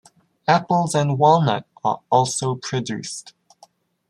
[0.47, 3.35] Apples and walnuts are also produced.